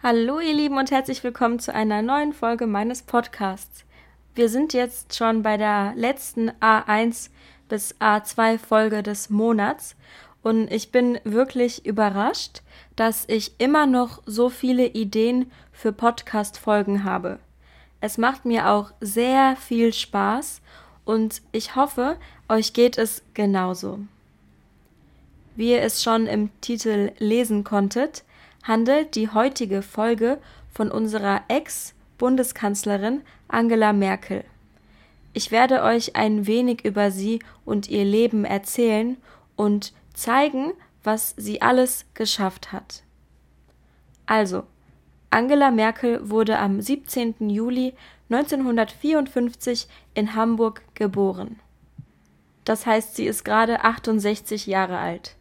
[0.00, 3.84] Hallo ihr Lieben und herzlich willkommen zu einer neuen Folge meines Podcasts.
[4.36, 7.30] Wir sind jetzt schon bei der letzten A1
[7.68, 9.96] bis A2 Folge des Monats
[10.44, 12.62] und ich bin wirklich überrascht,
[12.94, 17.40] dass ich immer noch so viele Ideen für Podcast Folgen habe.
[18.00, 20.60] Es macht mir auch sehr viel Spaß
[21.06, 22.18] und ich hoffe,
[22.48, 23.98] euch geht es genauso.
[25.56, 28.22] Wie ihr es schon im Titel lesen konntet,
[28.62, 30.38] handelt die heutige Folge
[30.72, 34.44] von unserer Ex-Bundeskanzlerin Angela Merkel.
[35.32, 39.16] Ich werde euch ein wenig über sie und ihr Leben erzählen
[39.56, 40.72] und zeigen,
[41.04, 43.02] was sie alles geschafft hat.
[44.26, 44.64] Also,
[45.30, 47.50] Angela Merkel wurde am 17.
[47.50, 47.94] Juli
[48.30, 51.60] 1954 in Hamburg geboren.
[52.64, 55.37] Das heißt, sie ist gerade 68 Jahre alt.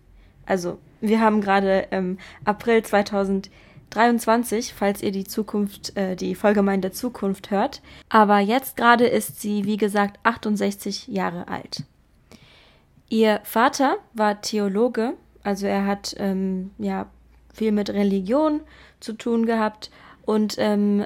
[0.48, 6.94] Also, wir haben gerade ähm, April 2023, falls ihr die Zukunft, äh, die Folgemein der
[6.94, 7.82] Zukunft hört.
[8.10, 11.84] Aber jetzt gerade ist sie, wie gesagt, 68 Jahre alt.
[13.10, 15.14] Ihr Vater war Theologe,
[15.44, 17.08] also er hat ähm, ja
[17.54, 18.62] viel mit Religion
[19.00, 19.92] zu tun gehabt
[20.26, 21.06] und ähm,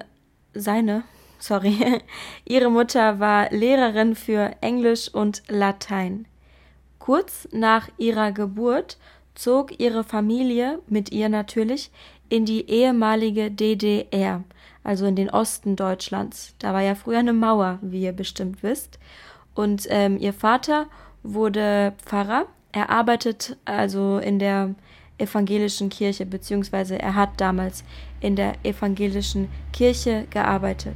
[0.53, 1.03] seine,
[1.39, 2.01] sorry,
[2.45, 6.27] ihre Mutter war Lehrerin für Englisch und Latein.
[6.99, 8.97] Kurz nach ihrer Geburt
[9.35, 11.91] zog ihre Familie, mit ihr natürlich,
[12.29, 14.43] in die ehemalige DDR,
[14.83, 16.55] also in den Osten Deutschlands.
[16.59, 18.99] Da war ja früher eine Mauer, wie ihr bestimmt wisst.
[19.53, 20.87] Und ähm, ihr Vater
[21.23, 22.45] wurde Pfarrer.
[22.71, 24.75] Er arbeitet also in der
[25.17, 27.83] evangelischen Kirche, beziehungsweise er hat damals
[28.21, 30.95] in der evangelischen Kirche gearbeitet.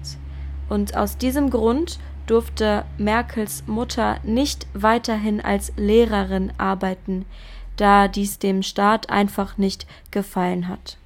[0.70, 7.26] Und aus diesem Grund durfte Merkels Mutter nicht weiterhin als Lehrerin arbeiten
[7.78, 10.98] da dies dem Staat einfach nicht gefallen hat.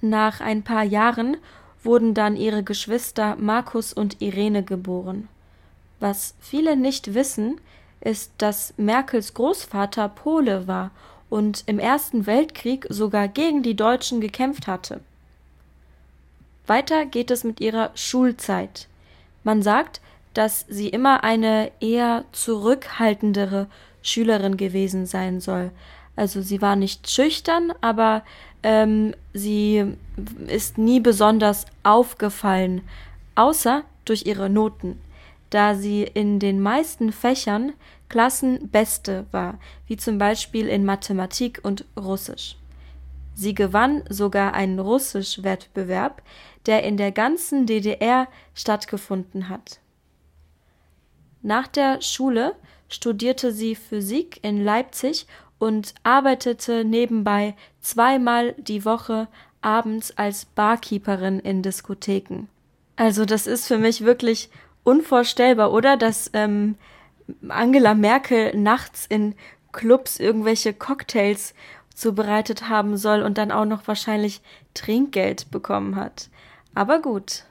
[0.00, 1.36] Nach ein paar Jahren
[1.82, 5.28] wurden dann ihre Geschwister Markus und Irene geboren.
[6.00, 7.60] Was viele nicht wissen,
[8.00, 10.90] ist, dass Merkels Großvater Pole war
[11.30, 15.00] und im Ersten Weltkrieg sogar gegen die Deutschen gekämpft hatte.
[16.66, 18.88] Weiter geht es mit ihrer Schulzeit.
[19.42, 20.00] Man sagt,
[20.32, 23.66] dass sie immer eine eher zurückhaltendere
[24.04, 25.72] Schülerin gewesen sein soll.
[26.16, 28.22] Also sie war nicht schüchtern, aber
[28.62, 29.96] ähm, sie
[30.46, 32.82] ist nie besonders aufgefallen,
[33.34, 35.00] außer durch ihre Noten,
[35.50, 37.72] da sie in den meisten Fächern
[38.08, 42.56] Klassenbeste war, wie zum Beispiel in Mathematik und Russisch.
[43.34, 46.22] Sie gewann sogar einen Russisch-Wettbewerb,
[46.66, 49.80] der in der ganzen DDR stattgefunden hat.
[51.42, 52.54] Nach der Schule
[52.94, 55.26] studierte sie Physik in Leipzig
[55.58, 59.28] und arbeitete nebenbei zweimal die Woche
[59.60, 62.48] abends als Barkeeperin in Diskotheken.
[62.96, 64.50] Also das ist für mich wirklich
[64.84, 65.96] unvorstellbar, oder?
[65.96, 66.76] Dass ähm,
[67.48, 69.34] Angela Merkel nachts in
[69.72, 71.54] Clubs irgendwelche Cocktails
[71.94, 74.42] zubereitet haben soll und dann auch noch wahrscheinlich
[74.74, 76.28] Trinkgeld bekommen hat.
[76.74, 77.44] Aber gut.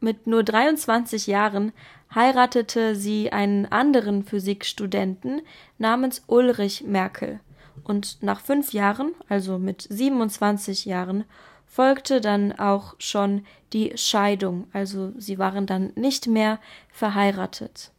[0.00, 1.72] Mit nur 23 Jahren
[2.14, 5.42] heiratete sie einen anderen Physikstudenten
[5.78, 7.40] namens Ulrich Merkel.
[7.84, 11.24] Und nach fünf Jahren, also mit 27 Jahren,
[11.66, 16.58] folgte dann auch schon die Scheidung, also sie waren dann nicht mehr
[16.90, 17.92] verheiratet.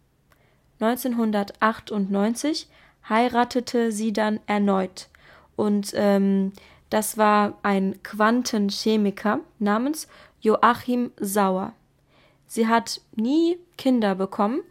[0.79, 2.67] 1998
[3.09, 5.09] heiratete sie dann erneut
[5.55, 6.53] und ähm,
[6.89, 10.07] das war ein Quantenchemiker namens
[10.41, 11.73] Joachim Sauer.
[12.53, 14.61] Sie hat nie Kinder bekommen,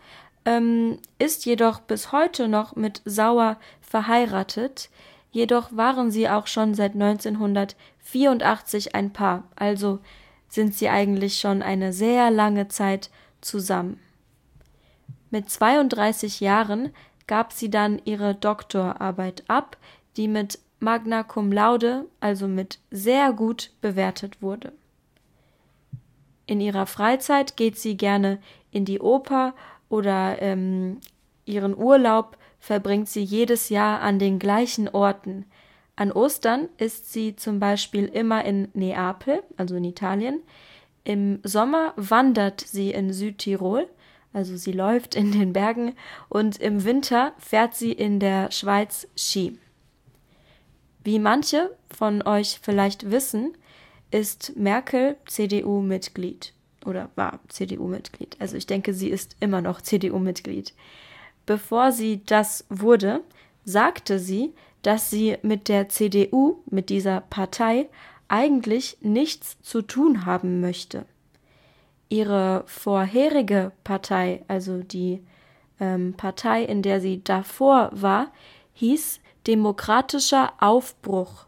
[0.44, 4.88] ähm, ist jedoch bis heute noch mit Sauer verheiratet.
[5.32, 9.98] Jedoch waren sie auch schon seit 1984 ein Paar, also
[10.48, 13.10] sind sie eigentlich schon eine sehr lange Zeit
[13.40, 13.98] zusammen.
[15.32, 16.94] Mit 32 Jahren
[17.26, 19.76] gab sie dann ihre Doktorarbeit ab,
[20.16, 24.72] die mit Magna cum laude, also mit sehr gut bewertet wurde.
[26.46, 28.38] In ihrer Freizeit geht sie gerne
[28.70, 29.54] in die Oper
[29.88, 31.00] oder ähm,
[31.44, 35.44] ihren Urlaub verbringt sie jedes Jahr an den gleichen Orten.
[35.96, 40.40] An Ostern ist sie zum Beispiel immer in Neapel, also in Italien.
[41.04, 43.88] Im Sommer wandert sie in Südtirol,
[44.32, 45.94] also sie läuft in den Bergen,
[46.28, 49.58] und im Winter fährt sie in der Schweiz Ski.
[51.04, 53.56] Wie manche von euch vielleicht wissen,
[54.12, 56.52] ist Merkel CDU-Mitglied
[56.84, 58.36] oder war CDU-Mitglied.
[58.38, 60.74] Also ich denke, sie ist immer noch CDU-Mitglied.
[61.46, 63.22] Bevor sie das wurde,
[63.64, 67.88] sagte sie, dass sie mit der CDU, mit dieser Partei,
[68.28, 71.04] eigentlich nichts zu tun haben möchte.
[72.08, 75.22] Ihre vorherige Partei, also die
[75.80, 78.32] ähm, Partei, in der sie davor war,
[78.74, 81.46] hieß Demokratischer Aufbruch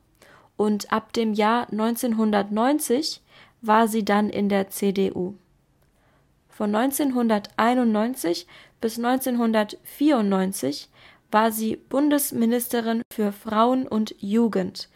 [0.57, 3.21] und ab dem Jahr 1990
[3.61, 5.35] war sie dann in der CDU.
[6.49, 8.47] Von 1991
[8.81, 10.89] bis 1994
[11.31, 14.89] war sie Bundesministerin für Frauen und Jugend.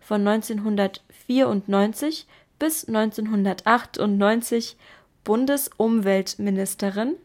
[0.00, 2.26] Von 1994
[2.58, 4.76] bis 1998
[5.24, 7.16] Bundesumweltministerin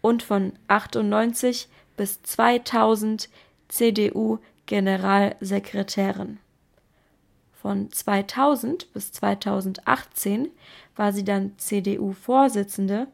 [0.00, 3.28] und von 98 bis 2000
[3.68, 6.38] CDU Generalsekretärin.
[7.64, 10.50] Von 2000 bis 2018
[10.96, 13.06] war sie dann CDU-Vorsitzende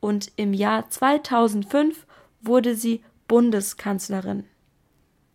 [0.00, 2.06] und im Jahr 2005
[2.40, 4.44] wurde sie Bundeskanzlerin.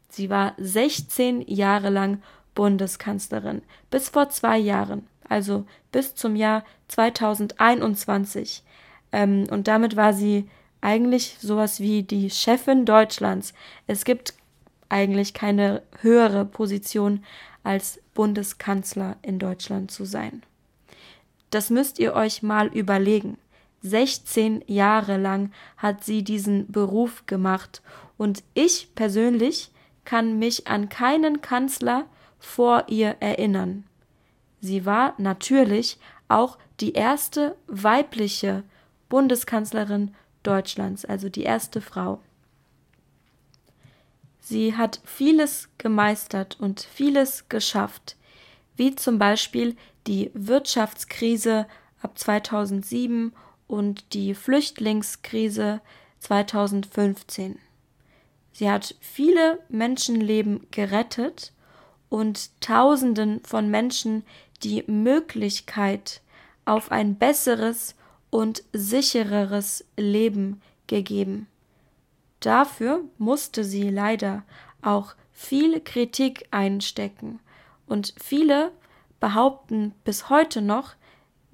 [0.10, 2.24] Sie war 16 Jahre lang
[2.56, 3.62] Bundeskanzlerin,
[3.92, 8.64] bis vor zwei Jahren, also bis zum Jahr 2021.
[9.12, 10.50] Ähm, und damit war sie
[10.82, 13.54] eigentlich sowas wie die Chefin Deutschlands.
[13.86, 14.34] Es gibt
[14.90, 17.24] eigentlich keine höhere Position
[17.64, 20.44] als Bundeskanzler in Deutschland zu sein.
[21.50, 23.38] Das müsst ihr euch mal überlegen.
[23.82, 27.82] 16 Jahre lang hat sie diesen Beruf gemacht
[28.18, 29.72] und ich persönlich
[30.04, 32.06] kann mich an keinen Kanzler
[32.40, 33.86] vor ihr erinnern.
[34.62, 38.64] Sie war natürlich auch die erste weibliche
[39.10, 40.14] Bundeskanzlerin
[40.44, 42.20] Deutschlands, also die erste Frau.
[44.50, 48.16] Sie hat vieles gemeistert und vieles geschafft,
[48.78, 49.76] wie zum Beispiel
[50.08, 51.68] die Wirtschaftskrise
[52.02, 53.34] ab 2007
[53.68, 55.82] und die Flüchtlingskrise
[56.20, 57.60] 2015.
[58.54, 61.52] Sie hat viele Menschenleben gerettet
[62.08, 64.24] und Tausenden von Menschen
[64.64, 66.22] die Möglichkeit
[66.64, 67.96] auf ein besseres
[68.30, 71.48] und sichereres Leben gegeben.
[72.40, 74.44] Dafür musste sie leider
[74.82, 77.40] auch viel Kritik einstecken,
[77.88, 78.72] und viele
[79.20, 80.94] behaupten bis heute noch,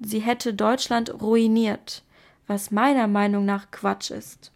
[0.00, 2.02] sie hätte Deutschland ruiniert,
[2.46, 4.50] was meiner Meinung nach Quatsch ist.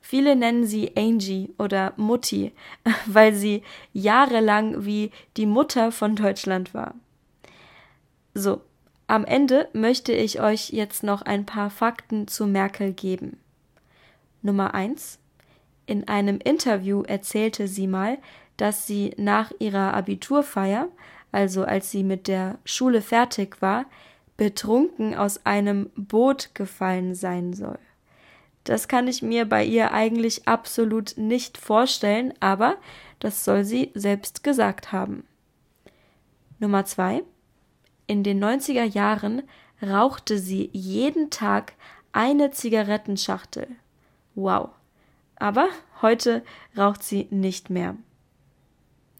[0.00, 2.52] Viele nennen sie Angie oder Mutti,
[3.06, 3.62] weil sie
[3.92, 6.94] jahrelang wie die Mutter von Deutschland war.
[8.32, 8.62] So,
[9.06, 13.38] am Ende möchte ich euch jetzt noch ein paar Fakten zu Merkel geben.
[14.42, 15.18] Nummer eins:
[15.86, 18.18] In einem Interview erzählte sie mal,
[18.56, 20.88] dass sie nach ihrer Abiturfeier,
[21.32, 23.86] also als sie mit der Schule fertig war,
[24.36, 27.78] betrunken aus einem Boot gefallen sein soll.
[28.64, 32.76] Das kann ich mir bei ihr eigentlich absolut nicht vorstellen, aber
[33.18, 35.24] das soll sie selbst gesagt haben.
[36.58, 37.22] Nummer zwei.
[38.06, 39.42] In den 90er Jahren
[39.82, 41.74] rauchte sie jeden Tag
[42.12, 43.68] eine Zigarettenschachtel.
[44.34, 44.70] Wow.
[45.36, 45.68] Aber
[46.02, 46.42] heute
[46.76, 47.96] raucht sie nicht mehr.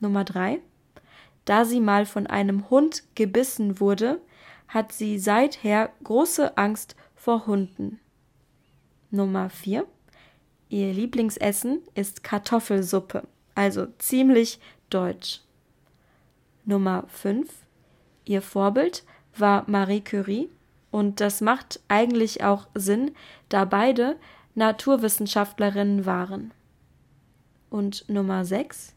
[0.00, 0.60] Nummer drei.
[1.44, 4.20] Da sie mal von einem Hund gebissen wurde,
[4.68, 7.98] hat sie seither große Angst vor Hunden.
[9.10, 9.86] Nummer 4.
[10.68, 15.40] Ihr Lieblingsessen ist Kartoffelsuppe, also ziemlich deutsch.
[16.64, 17.52] Nummer 5.
[18.24, 19.04] Ihr Vorbild
[19.36, 20.48] war Marie Curie
[20.92, 23.12] und das macht eigentlich auch Sinn,
[23.49, 24.16] da beide
[24.54, 26.52] Naturwissenschaftlerinnen waren.
[27.71, 28.95] Und Nummer 6.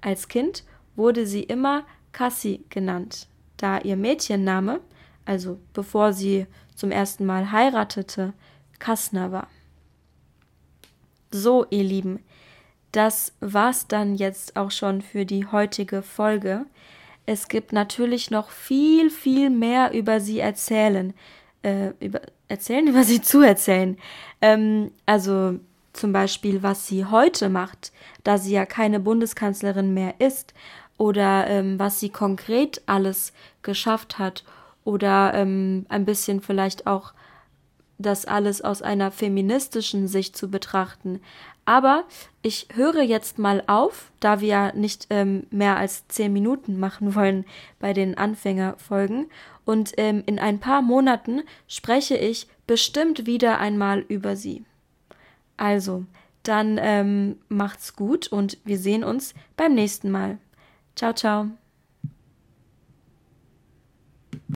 [0.00, 0.64] Als Kind
[0.96, 4.80] wurde sie immer Cassie genannt, da ihr Mädchenname
[5.24, 8.34] also bevor sie zum ersten Mal heiratete,
[8.78, 9.48] Kassner war.
[11.30, 12.20] So, ihr Lieben,
[12.92, 16.66] das war's dann jetzt auch schon für die heutige Folge.
[17.26, 21.14] Es gibt natürlich noch viel, viel mehr über sie erzählen,
[21.64, 23.98] äh, über, erzählen, über sie zu erzählen.
[24.40, 25.58] Ähm, also
[25.92, 27.92] zum Beispiel, was sie heute macht,
[28.24, 30.54] da sie ja keine Bundeskanzlerin mehr ist,
[30.98, 34.44] oder ähm, was sie konkret alles geschafft hat
[34.84, 37.14] oder ähm, ein bisschen vielleicht auch
[37.98, 41.20] das alles aus einer feministischen Sicht zu betrachten.
[41.64, 42.04] Aber
[42.42, 47.14] ich höre jetzt mal auf, da wir ja nicht ähm, mehr als zehn Minuten machen
[47.14, 47.44] wollen
[47.78, 49.30] bei den Anfängerfolgen.
[49.64, 54.64] Und ähm, in ein paar Monaten spreche ich bestimmt wieder einmal über sie.
[55.56, 56.04] Also,
[56.42, 60.38] dann ähm, macht's gut und wir sehen uns beim nächsten Mal.
[60.94, 61.63] Ciao, ciao.